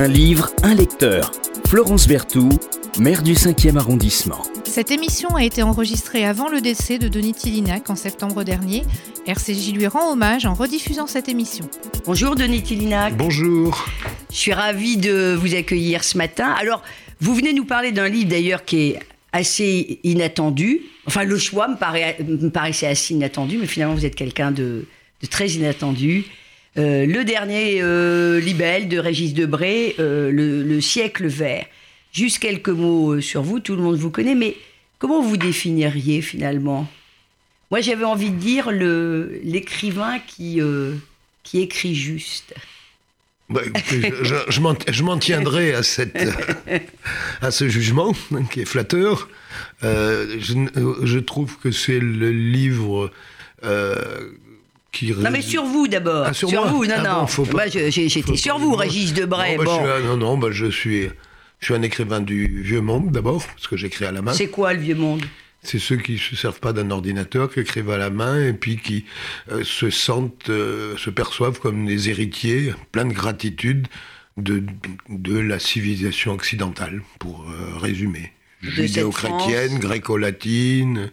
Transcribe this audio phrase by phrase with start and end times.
[0.00, 1.32] Un livre, un lecteur.
[1.66, 2.56] Florence Berthoud,
[3.00, 4.44] maire du 5e arrondissement.
[4.64, 8.84] Cette émission a été enregistrée avant le décès de Denis Tillinac en septembre dernier.
[9.26, 11.68] RCJ lui rend hommage en rediffusant cette émission.
[12.06, 13.16] Bonjour Denis Tillinac.
[13.16, 13.88] Bonjour.
[14.30, 16.54] Je suis ravie de vous accueillir ce matin.
[16.60, 16.84] Alors,
[17.20, 19.00] vous venez nous parler d'un livre d'ailleurs qui est
[19.32, 20.82] assez inattendu.
[21.08, 24.84] Enfin, le choix me, paraissait assez inattendu, mais finalement, vous êtes quelqu'un de,
[25.28, 26.24] très inattendu.
[26.76, 31.66] Euh, le dernier euh, libelle de Régis Debray, euh, le, siècle vert.
[32.12, 34.56] Juste quelques mots sur vous, tout le monde vous connaît, mais
[34.98, 36.88] comment vous définiriez finalement?
[37.70, 40.60] Moi, j'avais envie de dire l'écrivain qui,
[41.42, 42.54] qui écrit juste.
[43.50, 43.62] Bah,
[44.48, 46.18] je, m'en tiendrai à, cette,
[47.40, 48.12] à ce jugement
[48.50, 49.28] qui est flatteur.
[49.84, 53.10] Euh, je, trouve que c'est le livre
[53.64, 54.32] euh,
[54.92, 55.12] qui.
[55.12, 56.26] Non, mais sur vous d'abord.
[56.26, 57.70] Ah, sur, vous, non, ah non.
[57.90, 59.56] J'étais sur vous, Régis Debray.
[59.56, 60.00] Non, bon.
[60.04, 61.08] non, non, bah, je, suis,
[61.60, 64.32] je suis un écrivain du Vieux Monde d'abord, parce que j'écris à la main.
[64.32, 65.24] C'est quoi le Vieux Monde?
[65.62, 68.52] C'est ceux qui ne se servent pas d'un ordinateur, qui écrivent à la main et
[68.52, 69.04] puis qui
[69.50, 73.88] euh, se sentent, euh, se perçoivent comme des héritiers, pleins de gratitude
[74.36, 74.62] de,
[75.08, 78.32] de la civilisation occidentale, pour euh, résumer.
[78.62, 81.10] Judéo-chrétienne, gréco-latine,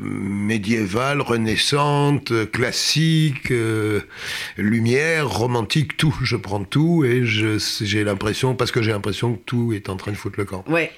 [0.00, 3.52] médiévale, renaissante, classique,
[4.56, 6.14] lumière, romantique, tout.
[6.22, 10.12] Je prends tout et j'ai l'impression, parce que j'ai l'impression que tout est en train
[10.12, 10.64] de foutre le camp.
[10.68, 10.90] Ouais.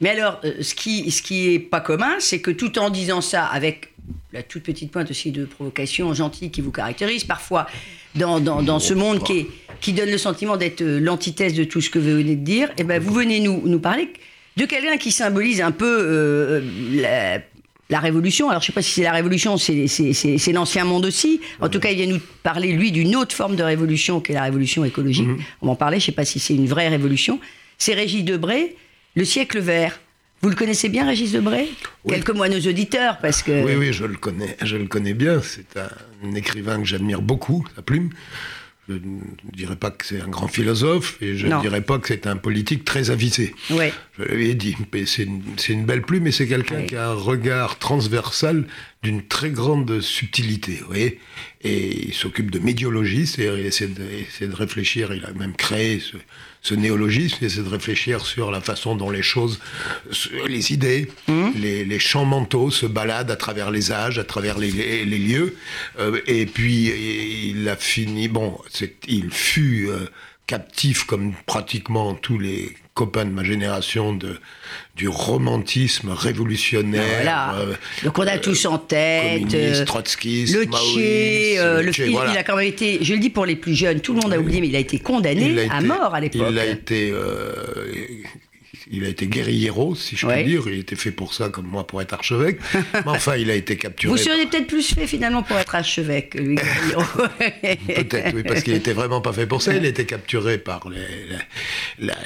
[0.00, 3.20] Mais alors, euh, ce qui, ce qui est pas commun, c'est que tout en disant
[3.20, 3.92] ça, avec
[4.32, 7.66] la toute petite pointe aussi de provocation gentille qui vous caractérise, parfois
[8.14, 9.46] dans, dans, dans ce monde qui, est,
[9.80, 12.68] qui donne le sentiment d'être euh, l'antithèse de tout ce que vous venez de dire,
[12.70, 14.12] et eh ben vous venez nous, nous parler
[14.58, 16.60] de quelqu'un qui symbolise un peu euh,
[16.92, 17.40] la,
[17.88, 18.50] la, révolution.
[18.50, 21.40] Alors je ne sais pas si c'est la révolution, c'est l'ancien monde aussi.
[21.60, 24.34] En tout cas, il vient nous parler, lui, d'une autre forme de révolution qui est
[24.34, 25.28] la révolution écologique.
[25.28, 25.38] Mhm.
[25.62, 27.38] On va en parler, je ne sais pas si c'est une vraie révolution.
[27.78, 28.74] C'est Régis Debray.
[29.14, 29.98] Le siècle vert.
[30.42, 31.68] Vous le connaissez bien, Régis Debray?
[32.08, 33.64] Quelques mots à nos auditeurs, parce que...
[33.64, 35.40] Oui, oui, je le connais, je le connais bien.
[35.42, 38.10] C'est un écrivain que j'admire beaucoup, sa plume.
[38.88, 39.20] Je ne
[39.52, 42.36] dirais pas que c'est un grand philosophe et je ne dirais pas que c'est un
[42.36, 43.54] politique très avisé.
[43.70, 43.92] Ouais.
[44.16, 45.24] Je l'avais dit, c'est
[45.72, 48.64] une, belle plume, mais c'est quelqu'un qui a un regard transversal
[49.02, 50.80] d'une très grande subtilité.
[50.88, 55.54] Vous Et il s'occupe de médiologie, c'est-à-dire il essaie de, de, réfléchir, il a même
[55.54, 56.16] créé ce,
[56.62, 59.60] ce néologisme, c'est de réfléchir sur la façon dont les choses,
[60.46, 61.50] les idées, mmh.
[61.56, 64.70] les, champs mentaux se baladent à travers les âges, à travers les,
[65.04, 65.56] lieux.
[65.98, 66.92] Euh, et puis
[67.50, 68.58] il a fini, bon,
[69.06, 70.06] il fut euh,
[70.48, 74.40] captif comme pratiquement tous les copain de ma génération de,
[74.96, 77.04] du romantisme révolutionnaire.
[77.04, 77.54] Ben voilà.
[77.60, 79.54] Euh, Donc on a tous en tête.
[79.54, 83.54] Euh, le Tché, euh, le, il, a quand même été, je le dis pour les
[83.54, 86.18] plus jeunes, tout le monde a oublié, mais il a été condamné à mort à
[86.18, 86.48] l'époque.
[86.50, 87.12] Il a été
[88.90, 90.62] il a été guerriero, si je puis dire.
[90.66, 92.58] Il était fait pour ça, comme moi, pour être archevêque.
[92.94, 94.10] Mais enfin, il a été capturé.
[94.10, 98.92] Vous seriez peut-être plus fait finalement pour être archevêque, lui, Peut-être, oui, parce qu'il n'était
[98.92, 99.74] vraiment pas fait pour ça.
[99.74, 100.88] Il a été capturé par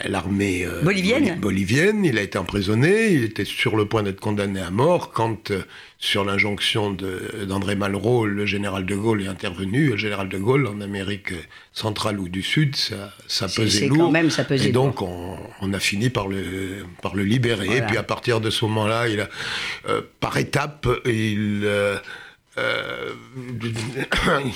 [0.06, 1.38] l'armée euh, bolivienne.
[1.40, 2.04] bolivienne.
[2.04, 3.12] Il a été emprisonné.
[3.12, 5.62] Il était sur le point d'être condamné à mort quand euh,
[6.02, 6.90] sur l'injonction
[7.46, 9.90] d'André Malraux, le général de Gaulle est intervenu.
[9.90, 11.32] Le général de Gaulle, en Amérique
[11.72, 13.98] centrale ou du Sud, ça, ça pesait lourd.
[13.98, 17.76] Quand même, ça pesait et donc, on, on, a fini par le, par le libérer.
[17.76, 19.28] Et puis, à partir de ce moment-là, il a,
[19.88, 21.60] euh, par étapes, il...
[21.64, 21.96] Euh,
[22.58, 23.12] euh,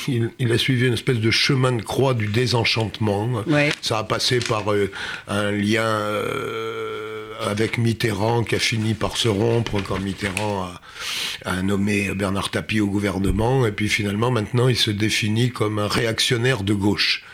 [0.39, 3.45] il, a suivi une espèce de chemin de croix du désenchantement.
[3.81, 4.65] Ça a passé par
[5.29, 6.11] un lien
[7.41, 10.71] avec Mitterrand qui a fini par se rompre quand Mitterrand
[11.45, 13.67] a, nommé Bernard Tapie au gouvernement.
[13.67, 17.25] Et puis finalement, maintenant, il se définit comme un réactionnaire de gauche.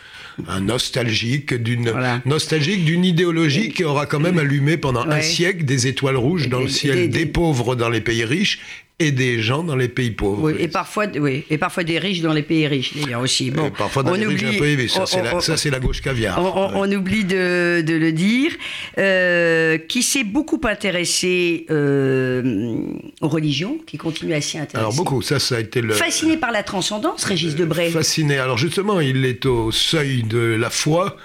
[0.47, 1.93] Un nostalgique d'une
[2.25, 6.61] nostalgique d'une idéologie qui aura quand même allumé pendant un siècle des étoiles rouges dans
[6.61, 8.59] le ciel des pauvres dans les pays riches
[8.99, 10.51] et des gens dans les pays pauvres.
[10.51, 13.49] Oui, et parfois, oui, et parfois des riches dans les pays riches, d'ailleurs aussi.
[13.49, 16.39] Bon, parfois dans les riches un peu Ça, c'est la, gauche caviar.
[16.75, 18.51] On, oublie de, de, le dire.
[18.97, 22.83] Euh, qui s'est beaucoup intéressé euh,
[23.21, 24.77] aux religions, qui continue à s'y intéresser.
[24.77, 25.93] Alors beaucoup, ça, ça a été le...
[25.93, 27.89] Fasciné par la transcendance, Régis Debray.
[27.89, 28.37] Fasciné.
[28.37, 31.17] Alors justement, il est au seuil de la foi.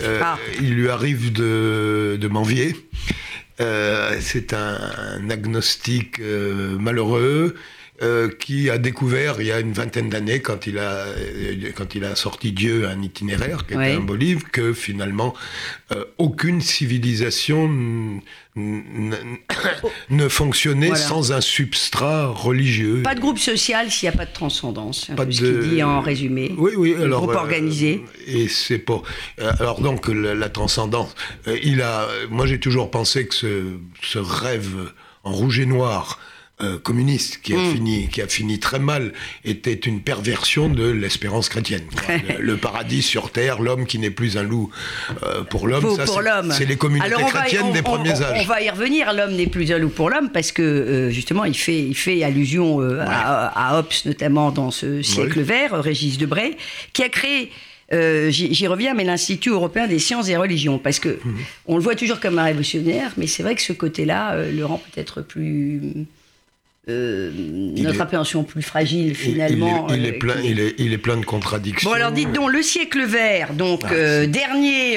[0.00, 0.38] Euh, ah.
[0.60, 2.74] Il lui arrive de, de m'envier.
[3.60, 7.54] Euh, c'est un, agnostique euh, malheureux.
[8.02, 11.06] Euh, qui a découvert il y a une vingtaine d'années, quand, il a,
[11.76, 15.34] quand il a sorti Dieu, un itinéraire, qui était un beau livre, que finalement,
[16.18, 17.68] aucune civilisation
[18.56, 23.02] ne fonctionnait sans un substrat religieux.
[23.02, 25.10] Pas de groupe social s'il n'y a pas de transcendance.
[25.16, 25.32] Pas de...
[25.32, 26.52] Ce qu'il dit en résumé.
[26.58, 26.94] Oui, oui.
[27.00, 28.04] Alors, groupe organisé.
[28.26, 29.02] Et c'est pas.
[29.38, 31.14] Alors donc la, transcendance.
[31.62, 32.08] il a.
[32.30, 34.92] Moi j'ai toujours pensé que ce, ce rêve
[35.24, 36.18] en rouge et noir
[36.62, 37.72] euh, communiste qui a, mm.
[37.72, 39.12] fini, qui a fini très mal
[39.44, 41.82] était une perversion de l'espérance chrétienne.
[42.38, 44.70] le, paradis sur terre, l'homme qui n'est plus un loup
[45.24, 45.96] euh, pour l'homme,
[46.52, 48.42] c'est les communautés chrétiennes des premiers âges.
[48.42, 51.44] On va y revenir, l'homme n'est plus un loup pour l'homme parce que euh, justement
[51.44, 56.56] il fait, il fait allusion à, Hobbes notamment dans ce siècle vert, Régis Debray,
[56.92, 57.50] qui a créé
[57.90, 61.34] j'y reviens, mais l'Institut européen des sciences et religions, parce que mm.
[61.66, 64.80] on le voit toujours comme un révolutionnaire, mais c'est vrai que ce côté-là le rend
[64.92, 66.06] peut-être plus
[66.88, 67.30] euh,
[67.76, 69.86] notre appréhension plus fragile finalement.
[69.90, 71.88] Il, est, euh, plein, il, est, il, est, plein de contradictions.
[71.88, 74.96] Bon alors dites donc, le siècle vert, donc ah, euh, dernier,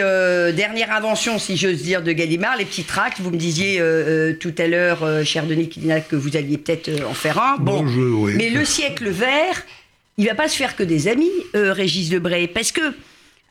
[0.54, 3.80] dernière invention si j'ose dire de Gallimard, les petits tracts, vous me disiez
[4.40, 7.58] tout à l'heure, cher Denis Kidinac, que vous alliez peut-être en faire un.
[7.58, 9.64] Bon, mais le siècle vert,
[10.18, 12.82] il va pas se faire que des amis, Régis Debray, parce que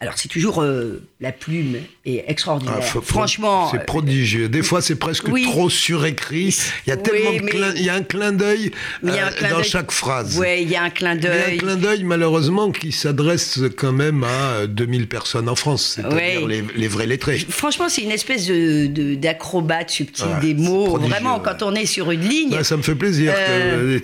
[0.01, 2.77] alors c'est toujours euh, la plume est extraordinaire.
[2.79, 4.49] Ah, Franchement, c'est prodigieux.
[4.49, 6.55] Des fois c'est presque trop surécrit.
[6.87, 8.73] Il y a tellement de il y a un clin d'œil
[9.05, 10.37] euh, dans chaque phrase.
[10.39, 11.55] Oui, il y a un clin d'œil.
[11.55, 16.89] Un clin d'œil malheureusement qui s'adresse quand même à 2000 personnes en France, c'est-à-dire les,
[16.89, 17.39] vrais lettrés.
[17.49, 20.99] Franchement, c'est une espèce de, d'acrobate subtil des mots.
[20.99, 22.51] Vraiment, quand on est sur une ligne.
[22.51, 23.33] Bah, ça me fait plaisir.
[23.37, 23.99] Euh,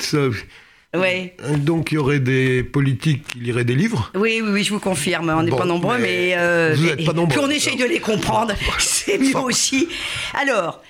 [0.94, 1.36] Ouais.
[1.58, 4.80] Donc il y aurait des politiques qui liraient des livres Oui, oui, oui, je vous
[4.80, 5.30] confirme.
[5.30, 6.32] On n'est pas nombreux, mais.
[6.36, 7.36] Euh, vous n'êtes pas nombreux.
[7.36, 8.54] Puis on essaye de les comprendre.
[8.78, 9.88] C'est mieux aussi.
[10.34, 10.82] Alors.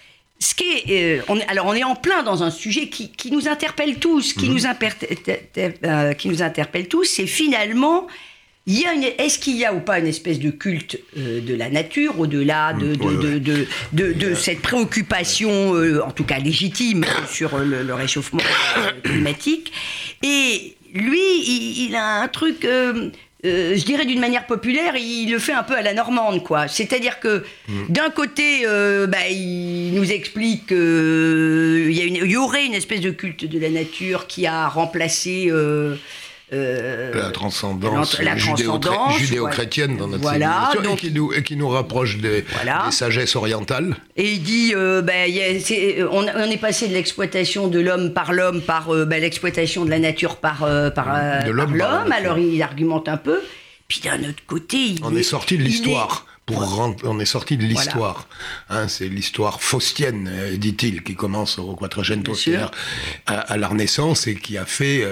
[0.42, 3.30] Ce qui est, euh, on, alors on est en plein dans un sujet qui, qui
[3.30, 4.54] nous interpelle tous, qui, mhm.
[4.54, 4.64] nous,
[5.84, 8.06] euh, qui nous interpelle tous, c'est finalement
[9.18, 12.72] est-ce qu'il y a ou pas une espèce de culte euh, de la nature au-delà
[12.72, 13.38] de, de,
[13.92, 18.40] de, de, cette préoccupation, euh, en tout cas légitime, sur le, réchauffement
[18.78, 19.72] euh, climatique?
[20.22, 25.62] Et lui, il, a un truc, je dirais d'une manière populaire, il le fait un
[25.62, 26.68] peu à la normande, quoi.
[26.68, 27.86] C'est-à-dire que mm.
[27.88, 28.66] d'un côté,
[29.08, 34.26] bah, il nous explique qu'il y, y, aurait une espèce de culte de la nature
[34.26, 35.50] qui a remplacé
[36.52, 38.20] euh, la transcendance,
[39.18, 42.44] judéo-chrétienne dans notre voilà, civilisation et, qui nous, rapproche des,
[42.90, 43.96] sagesses orientales.
[44.16, 45.30] Et il dit, euh, ben,
[46.10, 50.00] on, est passé de l'exploitation de l'homme par l'homme par euh, ben, l'exploitation de la
[50.00, 51.06] nature par, par,
[51.46, 52.12] l'homme.
[52.12, 53.40] Alors il argumente un peu.
[53.86, 56.26] Puis d'un autre côté, on est sorti de l'histoire.
[56.46, 58.26] Pour on est sorti de l'histoire.
[58.70, 62.34] Hein, c'est l'histoire faustienne, dit-il, qui commence au Quattrogénito
[63.26, 65.04] à, à, la Renaissance et qui a fait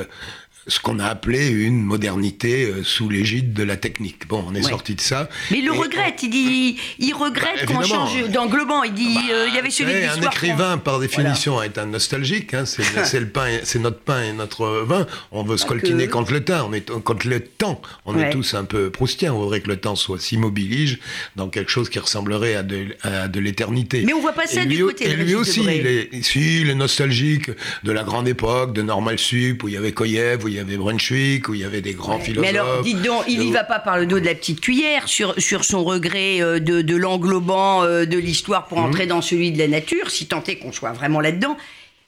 [0.69, 4.29] ce qu'on a appelé une modernité euh, sous l'égide de la technique.
[4.29, 5.29] Bon, on est sorti de ça.
[5.51, 8.83] Mais il le regrette, il dit, il regrette bah, qu'on change d'englobant.
[8.83, 12.55] Il dit, bah, euh, il y avait celui Un écrivain, par définition, est un nostalgique.
[12.55, 12.83] Hein, c'est
[13.21, 15.07] le pain, c'est notre pain et notre vin.
[15.33, 16.69] On veut se coltiner contre le temps.
[16.69, 19.33] On est, contre le temps, on est tous un peu proustiens.
[19.33, 20.99] On voudrait que le temps soit s'immobilise
[21.37, 22.89] dans quelque chose qui ressemblerait à de,
[23.29, 24.03] de l'éternité.
[24.05, 26.75] Mais on voit pas ça du côté Et lui aussi, il est, si, il est
[26.75, 27.51] nostalgique
[27.85, 30.58] de la grande époque, de Normal Sup, où il y avait Koyev, où il y
[30.61, 32.51] avait Brunswick, où il y avait des grands philosophes.
[32.51, 35.09] Mais alors, dites donc, il n'y va pas par le dos de la petite cuillère
[35.09, 39.11] sur, sur son regret euh, de, de l'englobant euh, de l'histoire pour entrer mhm.
[39.11, 41.57] dans celui de la nature, si tant est qu'on soit vraiment là-dedans.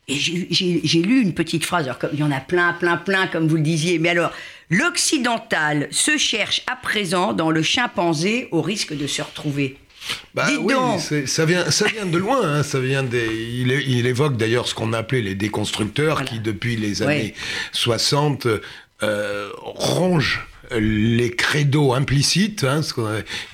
[0.08, 3.46] Et j'ai lu une petite phrase, alors, il y en a plein, plein, plein, comme
[3.46, 4.32] vous le disiez, mais alors,
[4.68, 9.76] l'occidental se cherche à présent dans le chimpanzé au risque de se retrouver.
[10.34, 10.74] Bah oui,
[11.26, 12.40] ça vient, ça vient de loin.
[12.42, 16.76] Hein, ça vient des, il, il évoque d'ailleurs ce qu'on appelait les déconstructeurs qui, depuis
[16.76, 17.34] les années
[17.72, 18.46] 60,
[19.02, 20.46] euh, rongent
[20.78, 22.80] les credos implicites hein,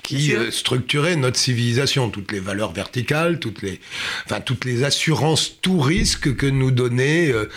[0.02, 3.80] qui euh, structuraient notre civilisation, toutes les valeurs verticales, toutes les,
[4.26, 7.48] enfin, toutes les assurances, tout risque que nous donnait, euh,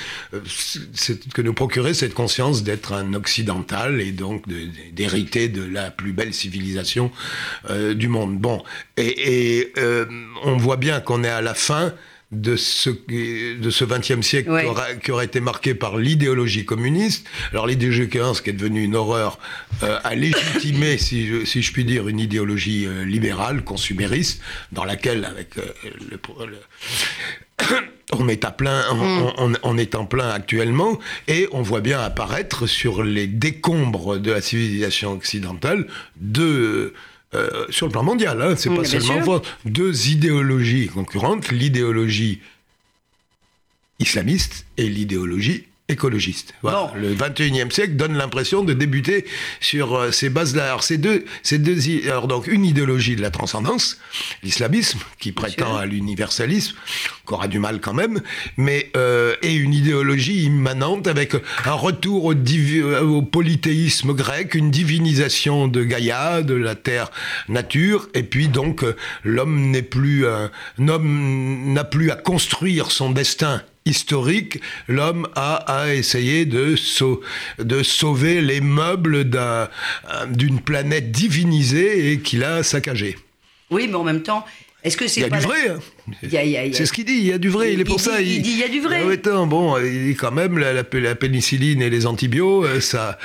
[1.33, 4.45] que nous procurait cette conscience d'être un occidental et donc
[4.93, 7.11] d'hériter de, la plus belle civilisation
[7.69, 8.37] euh, du monde.
[8.39, 8.63] Bon,
[8.97, 9.73] et, et
[10.43, 11.93] on voit bien qu'on est à la fin
[12.31, 14.51] de ce, de ce 20e siècle
[15.01, 17.25] qui, aura, été marqué par l'idéologie communiste.
[17.51, 19.39] Alors l'idéologie communiste qui est devenue une horreur
[19.83, 24.85] euh, a légitimé, si je, si je puis dire, une idéologie euh, libérale, consumériste, dans
[24.85, 25.63] laquelle, avec euh,
[26.11, 26.59] le,
[28.13, 29.55] on est à plein, mm.
[29.63, 34.41] on, est en plein actuellement, et on voit bien apparaître sur les décombres de la
[34.41, 36.93] civilisation occidentale deux
[37.35, 42.41] euh, sur le plan mondial, hein, c'est pas seulement deux idéologies concurrentes, l'idéologie
[43.99, 46.53] islamiste et l'idéologie écologiste.
[46.61, 46.91] Voilà.
[46.95, 49.25] Le 21e siècle donne l'impression de débuter
[49.59, 50.65] sur euh, ces bases-là.
[50.65, 53.97] Alors, c'est deux, c'est deux, alors donc une idéologie de la transcendance,
[54.43, 56.75] l'islamisme, qui prétend à l'universalisme,
[57.25, 58.21] qu'on a du mal quand même,
[58.57, 61.33] mais euh, et une idéologie immanente avec
[61.65, 67.11] un retour au, au, polythéisme grec, une divinisation de Gaïa, de la terre
[67.47, 70.51] nature, et puis donc euh, l'homme n'est plus un
[70.87, 76.75] homme n'a plus à construire son destin historique, l'homme a, essayé de,
[77.83, 79.29] sauver les meubles
[80.29, 83.17] d'une planète divinisée et qu'il a saccagé.
[83.71, 84.45] Oui, mais en même temps,
[84.81, 85.69] est-ce que c'est Il y a du vrai.
[85.69, 85.79] Hein.
[86.71, 88.21] C'est ce qu'il dit, il y a du vrai, il, est pour ça.
[88.21, 89.03] il, dit il y a du vrai.
[89.25, 93.17] Ah bon, il quand même, la, la, pénicilline et les antibiotiques, euh, ça,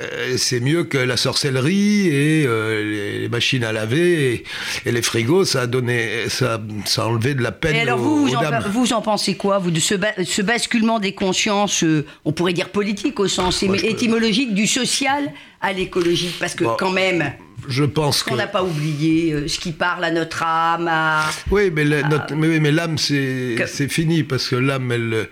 [0.00, 4.44] euh, c'est mieux que la sorcellerie et euh, les, machines à laver
[4.86, 7.74] et, les frigos, ça a donné, ça, ça a enlevé de la peine.
[7.74, 8.28] Et alors vous,
[8.70, 11.84] vous, en, pensez quoi, vous, de ce, ce basculement des consciences,
[12.24, 16.36] on pourrait dire politique au sens étymologique, du social à l'écologique?
[16.38, 17.32] Parce que quand même
[17.70, 20.88] je pense qu'on n'a pas oublié ce qui parle à notre âme.
[20.90, 25.28] À, oui, mais l'âme, c'est fini parce que l'âme, elle,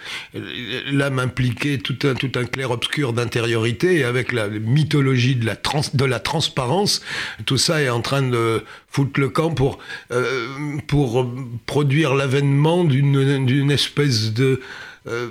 [0.93, 5.57] l'âme impliquait tout un, tout un clair-obscur d'intériorité et avec la mythologie de la,
[5.95, 7.03] de la transparence,
[7.45, 9.79] tout ça est en train de foutre le camp pour,
[10.13, 10.47] euh,
[10.87, 11.27] pour
[11.67, 14.61] produire l'avènement d'une espèce de
[15.07, 15.31] euh,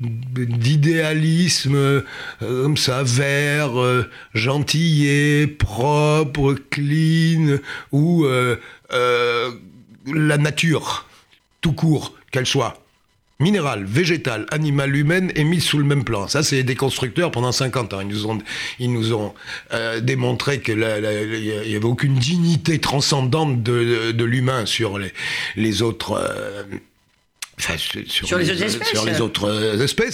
[0.00, 2.02] d'idéalisme euh,
[2.40, 3.72] comme ça, vert,
[4.34, 7.58] gentillet, propre, clean,
[7.92, 8.26] ou
[8.90, 11.06] la nature
[11.60, 12.80] tout court, qu'elle soit
[13.38, 16.26] minérale, végétale, animale, humaine, est mise sous le même plan.
[16.28, 18.00] Ça, c'est des constructeurs pendant 50 ans.
[18.00, 18.38] Ils nous ont,
[18.78, 19.34] ils nous ont
[19.72, 20.84] euh, démontré qu'il n'y
[21.74, 25.12] avait aucune dignité transcendante de, l'humain sur les,
[25.56, 26.12] les autres...
[26.12, 26.62] Euh,
[27.58, 28.88] sur, les, autres espèces.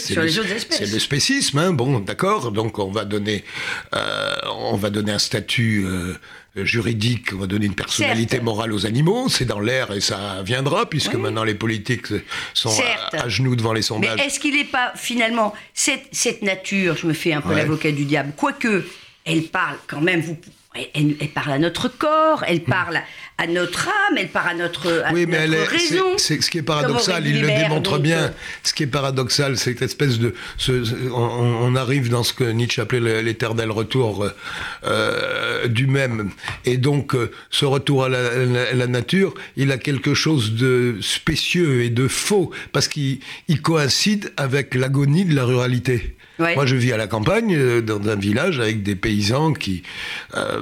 [0.07, 0.79] Sur les autres espèces.
[0.79, 1.73] C'est le spécisme, hein.
[1.73, 2.53] bon, d'accord.
[2.53, 3.45] Donc on va donner,
[3.95, 6.15] euh, on va donner un statut euh,
[6.57, 10.89] juridique, on va donner une personnalité morale aux animaux, c'est dans l'air et ça viendra,
[10.89, 12.09] puisque maintenant les politiques
[12.55, 12.73] sont
[13.13, 14.19] à, genoux devant les sondages.
[14.19, 17.91] Mais est-ce qu'il n'est pas, finalement, cette, cette, nature, je me fais un peu l'avocat
[17.91, 18.85] du diable, quoique
[19.25, 20.37] elle parle quand même, vous,
[20.95, 22.71] elle, parle à notre corps, elle hmm.
[22.71, 23.01] parle
[23.37, 26.17] à notre âme, elle parle à notre, oui, mais notre raison.
[26.17, 28.23] C'est ce qui est paradoxal, il le démontre bien.
[28.25, 28.29] Euh,
[28.63, 30.35] ce qui est paradoxal, c'est cette espèce de...
[31.15, 34.27] on, arrive dans ce que Nietzsche appelait l'éternel retour
[34.85, 36.31] euh, du même.
[36.65, 41.91] Et donc, euh, ce retour à la, nature, il a quelque chose de spécieux et
[41.91, 43.21] de faux, parce qu'il
[43.63, 46.17] coïncide avec l'agonie de la ruralité.
[46.55, 49.83] Moi, je vis à la campagne, euh, dans un village, avec des paysans qui,
[50.35, 50.61] euh,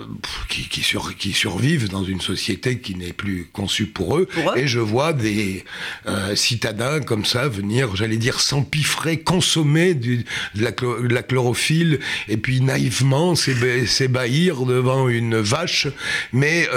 [0.49, 4.29] qui, qui, survivent dans une société qui n'est plus conçue pour eux.
[4.57, 5.65] Et je vois des
[6.07, 12.61] euh, citadins comme ça venir, j'allais dire, s'empiffrer, consommer du, de, la, chlorophylle, et puis
[12.61, 15.89] naïvement s'ébahir devant une vache,
[16.33, 16.69] mais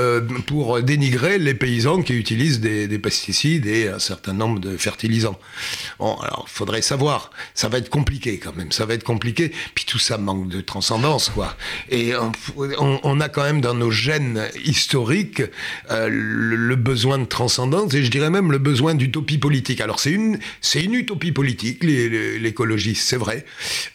[0.45, 5.39] pour dénigrer les paysans qui utilisent des, des, pesticides et un certain nombre de fertilisants.
[5.99, 7.31] Bon, alors, faudrait savoir.
[7.53, 8.71] Ça va être compliqué quand même.
[8.71, 9.51] Ça va être compliqué.
[9.75, 11.55] Puis tout ça manque de transcendance, quoi.
[11.89, 12.13] Et
[12.77, 15.41] on, a quand même dans nos gènes historiques
[15.91, 19.79] euh, le, besoin de transcendance et je dirais même le besoin d'utopie politique.
[19.79, 23.45] Alors c'est une, c'est une utopie politique, l'écologie, c'est vrai.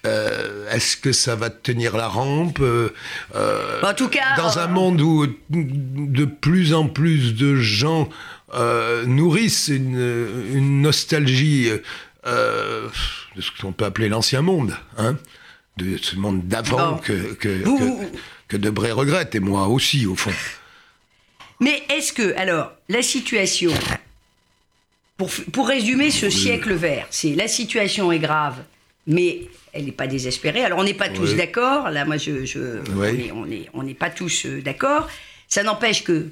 [0.06, 2.90] Euh, est-ce que ça va tenir la rampe euh,
[3.82, 8.08] En tout cas, dans un monde où de plus en plus de gens
[9.06, 11.70] nourrissent une, une nostalgie
[12.28, 12.88] euh,
[13.36, 15.16] de ce qu'on peut appeler l'ancien monde, hein,
[15.76, 17.62] de ce monde d'avant que, que,
[18.48, 20.32] que, Debray regrette, et moi aussi, au fond.
[21.60, 23.72] Mais est-ce que, alors, la situation,
[25.16, 28.56] pour, pour résumer ce siècle vert, c'est la situation est grave,
[29.06, 30.64] mais elle n'est pas désespérée.
[30.64, 32.80] Alors, on n'est pas tous d'accord, là, moi, je, je
[33.32, 35.08] on n'est on est, pas tous euh, d'accord.
[35.48, 36.28] Ça n'empêche que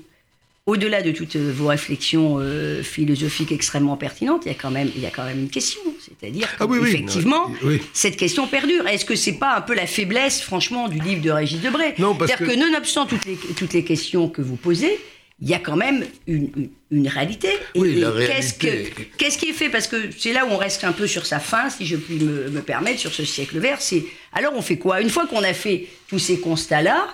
[0.66, 5.00] au-delà de toutes vos réflexions euh, philosophiques extrêmement pertinentes, il y a quand même, il
[5.00, 5.80] y a quand même une question.
[6.00, 7.52] C'est-à-dire ah effectivement,
[7.92, 8.87] cette question perdure.
[8.88, 11.94] Est-ce que c'est pas un peu la faiblesse, franchement, du livre de Régis Debray?
[11.96, 12.56] C'est-à-dire que...
[12.56, 14.99] nonobstant toutes les, toutes les questions que vous posez,
[15.40, 17.50] il y a quand même une, une, réalité.
[17.76, 18.92] Oui, la réalité.
[19.18, 19.68] Qu'est-ce qui est fait?
[19.68, 22.16] Parce que c'est là où on reste un peu sur sa fin, si je puis
[22.16, 23.80] me, me permettre, sur ce siècle vert.
[23.80, 25.00] C'est alors on fait quoi?
[25.00, 27.06] Une fois qu'on a fait tous ces constats-là,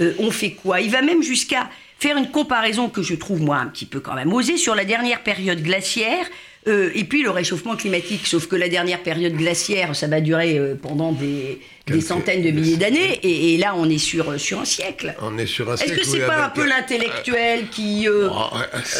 [0.00, 0.80] euh, on fait quoi?
[0.80, 4.14] Il va même jusqu'à faire une comparaison que je trouve, moi, un petit peu quand
[4.14, 6.26] même osée sur la dernière période glaciaire
[6.66, 8.26] euh, et puis le réchauffement climatique.
[8.26, 12.50] Sauf que la dernière période glaciaire, ça va durer euh, pendant des, des centaines de
[12.50, 13.18] milliers d'années.
[13.22, 15.14] Et, et là, on est sur, sur un siècle.
[15.22, 18.50] On est sur un Est-ce que c'est oui, pas un peu l'intellectuel qui, euh, Ah,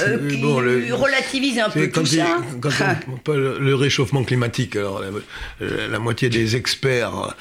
[0.07, 2.71] euh, qui bon, le- relativise un peu tout il- ça quand
[3.29, 5.01] on- le réchauffement climatique, alors
[5.61, 7.35] la, la moitié des experts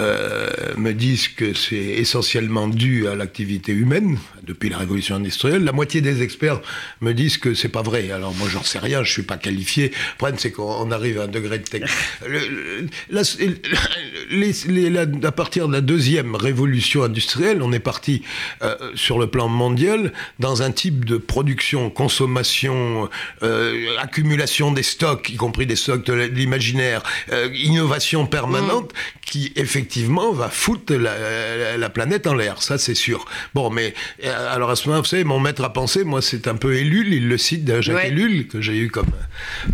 [0.00, 5.64] euh, me disent que c'est essentiellement dû à l'activité humaine depuis la révolution industrielle.
[5.64, 6.60] La moitié des experts
[7.00, 8.12] me disent que c'est pas vrai.
[8.12, 9.88] Alors moi j'en sais rien, je suis pas qualifié.
[9.88, 11.90] Le problème c'est qu'on arrive à un degré de technique.
[15.24, 18.22] à partir de la deuxième révolution industrielle, on est parti
[18.62, 23.08] euh, sur le plan mondial dans un type de production, consommation,
[23.42, 27.02] euh, accumulation des stocks, y compris des stocks de l'imaginaire,
[27.52, 28.92] innovation permanente,
[29.26, 29.87] qui effectivement
[30.34, 33.24] va foutre la, la- la planète en l'air, ça c'est sûr.
[33.54, 36.46] Bon, mais euh, alors à ce moment, vous savez, mon maître à penser, moi c'est
[36.48, 38.08] un peu Ellul, il le cite, Jacques Ouais.
[38.08, 39.06] Ellul, que j'ai eu comme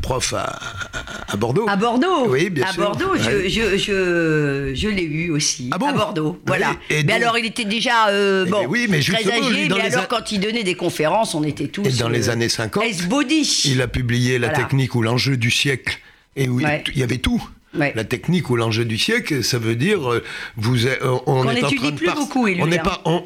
[0.03, 1.67] prof à, à- à Bordeaux.
[1.69, 2.27] À Bordeaux?
[2.29, 2.83] Oui, bien à sûr.
[2.83, 3.49] Bordeaux, je, Ouais.
[3.49, 5.69] je, je, je l'ai eu aussi.
[5.73, 5.89] Ah bon?
[5.89, 6.75] à Bordeaux, voilà.
[6.91, 9.81] Et mais alors, il était déjà euh, Eh bon, ben oui, mais très âgé, mais
[9.93, 11.85] alors quand il donnait des conférences, on était tous...
[11.87, 14.63] Et dans les euh, années 50, S-body il a publié La Voilà.
[14.65, 15.99] technique ou l'enjeu du siècle.
[16.37, 16.83] Et où Ouais.
[16.93, 17.43] il y avait tout.
[17.77, 17.93] Ouais.
[17.97, 20.23] La technique ou l'enjeu du siècle, ça veut dire euh,
[20.57, 23.03] vous êtes- euh, on est en train de plus par- beaucoup, Élu, on n'est pas
[23.05, 23.23] on,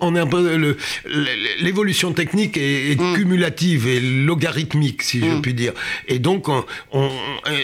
[0.56, 0.76] le-
[1.60, 5.72] l'évolution technique est, est cumulative et logarithmique si je puis dire.
[6.06, 7.10] Et donc on- on-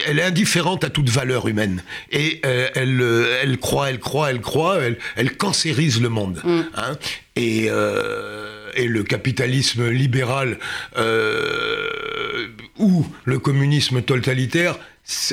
[0.07, 1.83] elle est indifférente à toute valeur humaine.
[2.11, 6.41] Et euh, elle euh, elle croit elle croit elle croit elle, elle cancérise le monde
[6.75, 6.93] hein.
[7.35, 10.57] et euh, et le capitalisme libéral
[10.97, 14.77] euh, ou le communisme totalitaire,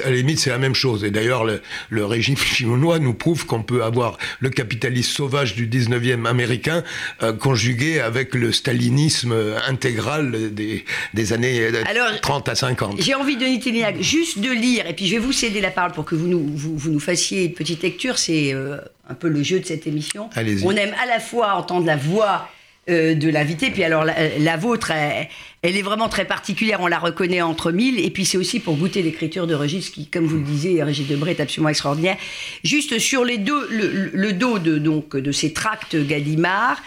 [0.05, 1.03] à la limite, c'est la même chose.
[1.05, 5.67] Et d'ailleurs, le, le régime chinois nous prouve qu'on peut avoir le capitalisme sauvage du
[5.67, 6.83] 19e américain
[7.23, 9.35] euh, conjugué avec le stalinisme
[9.67, 13.01] intégral des, des années euh, Alors, 30 à 50.
[13.01, 15.93] J'ai envie, Denis Télignac, juste de lire, et puis je vais vous céder la parole
[15.93, 18.19] pour que vous nous, vous, vous nous fassiez une petite lecture.
[18.19, 18.77] C'est euh,
[19.09, 20.29] un peu le jeu de cette émission.
[20.35, 20.65] Allez-y.
[20.67, 22.49] On aime à la fois entendre la voix
[22.91, 25.29] euh, de l'invité, puis alors la, la vôtre, elle,
[25.63, 28.77] elle est vraiment très particulière, on la reconnaît entre mille, et puis c'est aussi pour
[28.77, 32.17] goûter l'écriture de Régis, qui, comme vous le disiez, Régis Debray est absolument extraordinaire.
[32.65, 36.83] Juste sur les deux, le, le dos de, donc, de ces tracts Gallimard,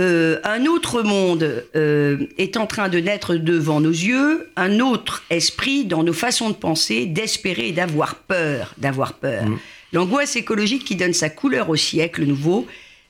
[0.00, 5.24] euh, un autre monde euh, est en train de naître devant nos yeux, un autre
[5.28, 9.44] esprit dans nos façons de penser, d'espérer et d'avoir peur, d'avoir peur.
[9.92, 12.66] L'angoisse écologique qui donne sa couleur au siècle nouveau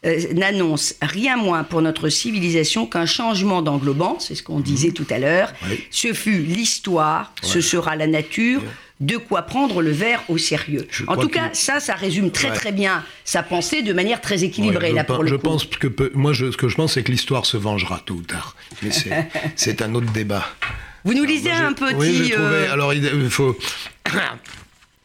[0.07, 5.07] euh, n'annonce rien moins pour notre civilisation qu'un changement d'englobant, c'est ce qu'on disait tout
[5.11, 5.52] à l'heure.
[5.69, 5.85] Oui.
[5.90, 8.62] Ce fut l'histoire, ce sera la nature.
[9.01, 10.85] De quoi prendre le verre au sérieux.
[10.90, 12.57] Je en tout cas, que- ça, ça résume très Ouais.
[12.57, 15.37] très bien sa pensée de manière très équilibrée Ouais, là je pour pen- le je
[15.37, 15.42] coup.
[15.42, 18.14] pense que peu- moi, je- ce que je pense, c'est que l'histoire se vengera tôt
[18.14, 18.57] ou tard.
[18.83, 20.49] Mais c'est- un autre débat.
[21.05, 21.94] Vous nous lisez Moi, un petit.
[21.94, 23.57] Oui, euh, Alors, il faut.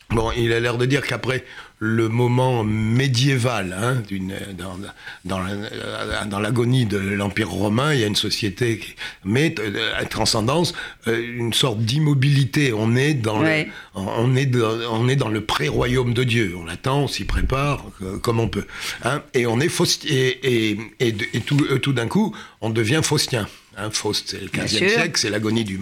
[0.09, 1.43] Bon, il a l'air de dire qu'après
[1.85, 4.77] le moment médiéval, hein, d'une- dans,
[5.25, 9.91] dans, la- dans l'agonie de l'Empire romain, il y a une société qui met euh,
[9.97, 10.73] à transcendance
[11.09, 12.71] euh, une sorte d'immobilité.
[12.71, 13.65] On est dans Ouais.
[13.65, 16.55] le, on est dans, on est dans le pré-royaume de Dieu.
[16.57, 18.65] On l'attend, on s'y prépare euh, comme on peut.
[19.03, 19.21] hein.
[19.33, 22.69] et on est Faust- et, et, et, de- et tout, euh, tout d'un coup, on
[22.69, 23.47] devient faustien.
[23.75, 24.89] Hein, Faust, c'est le 15e sûr.
[24.89, 25.79] siècle, c'est l'agonie du,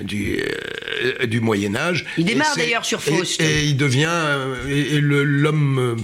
[0.00, 2.06] euh, du Moyen Âge.
[2.16, 3.40] Il démarre d'ailleurs sur Faust.
[3.40, 5.96] Et, il devient, euh, l'homme euh,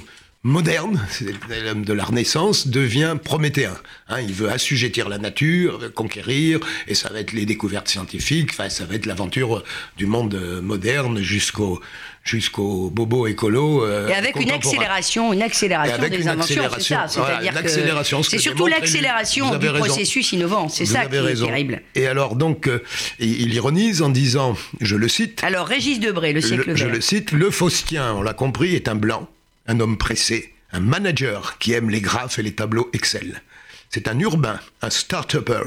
[0.49, 1.27] moderne, c'est
[1.65, 3.75] l'homme de la Renaissance, devient prométhéen.
[4.09, 8.69] Hein, il veut assujettir la nature, conquérir, et ça va être les découvertes scientifiques, enfin,
[8.71, 9.63] ça va être l'aventure
[9.97, 11.81] du monde euh, moderne jusqu'au
[12.25, 13.85] jusqu'au bobo écolo.
[13.87, 17.07] euh, Et avec une accélération, une accélération avec des une inventions, c'est ça.
[17.07, 19.87] voilà, C'est-à-dire une que accélération, ce c'est surtout l'accélération du raison.
[19.87, 20.69] processus innovant.
[20.69, 21.83] C'est ça qui est terrible.
[21.95, 22.83] Et alors donc, euh,
[23.19, 26.95] il ironise en disant, je le cite, Alors Régis Debray, le siècle le- je vert.
[26.95, 29.27] le cite, le Faustien, on l'a compris, est un blanc,
[29.69, 33.43] un homme pressé, un manager qui aime les graphes et les tableaux Excel.
[33.91, 35.63] C'est un urbain, un start-upper,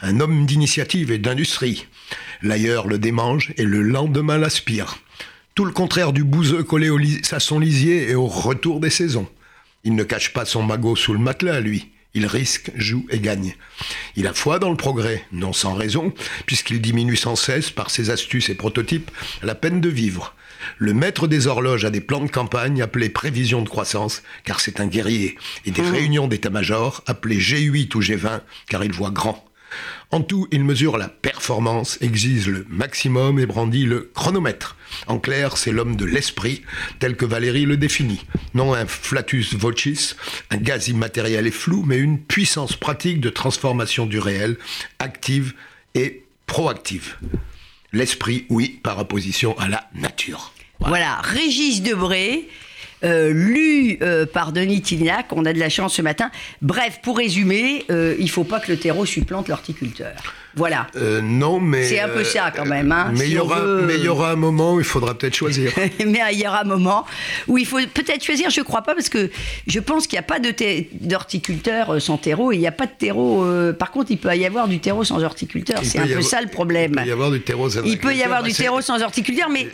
[0.00, 1.86] un homme d'initiative et d'industrie.
[2.42, 4.98] L'ailleurs le démange et le lendemain l'aspire.
[5.54, 6.90] Tout le contraire du bouseux collé
[7.30, 9.28] à son lisier et au retour des saisons.
[9.84, 11.90] Il ne cache pas son magot sous le matelas, lui.
[12.14, 13.54] Il risque, joue et gagne.
[14.16, 16.12] Il a foi dans le progrès, non sans raison,
[16.44, 19.10] puisqu'il diminue sans cesse, par ses astuces et prototypes,
[19.42, 20.34] la peine de vivre.
[20.78, 24.80] Le maître des horloges a des plans de campagne appelés prévision de croissance, car c'est
[24.80, 29.44] un guerrier, et des réunions d'état-major appelées G8 ou G20, car il voit grand.
[30.10, 34.76] En tout, il mesure la performance, exige le maximum et brandit le chronomètre.
[35.06, 36.62] En clair, c'est l'homme de l'esprit,
[36.98, 38.24] tel que Valérie le définit.
[38.52, 40.14] Non un flatus vocis,
[40.50, 44.58] un gaz immatériel et flou, mais une puissance pratique de transformation du réel,
[44.98, 45.54] active
[45.94, 47.16] et proactive.
[47.94, 50.52] L'esprit, oui, par opposition à la nature.
[50.80, 52.48] Voilà, Régis Debré,
[53.04, 55.26] euh, lu euh, par Denis Tignac.
[55.32, 56.30] On a de la chance ce matin.
[56.60, 60.12] Bref, pour résumer, euh, il faut pas que le terreau supplante l'horticulteur.
[60.54, 60.86] Voilà.
[60.96, 61.82] Euh, non, mais.
[61.88, 62.92] C'est un peu ça quand même.
[62.92, 64.84] Hein, mais si il y aura, veut- mais il y aura un moment où il
[64.84, 65.72] faudra peut-être choisir.
[66.06, 67.06] mais il y aura un moment
[67.48, 69.30] où il faut peut-être choisir, je crois pas, parce que
[69.66, 70.38] je pense qu'il n'y a pas
[71.00, 73.44] d'horticulteur sans terreau, il n'y a pas de terreau.
[73.78, 75.80] par contre, il peut y avoir du terreau sans horticulteur.
[75.82, 76.92] C'est un peu avoir- ça le problème.
[76.96, 79.00] Il peut y avoir du terreau sans Il peut y avoir bah, du terreau sans
[79.02, 79.68] horticulteur, mais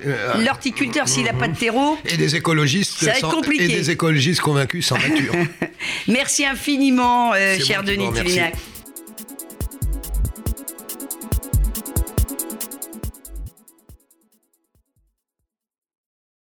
[0.44, 3.64] l'horticulteur, s'il n'a pas de terreau, Et des écologistes Ça va être sans- compliqué.
[3.64, 5.32] et des écologistes convaincus sans nature.
[6.08, 8.12] merci infiniment, euh, cher vous Denis.
[8.12, 8.54] Tillinac.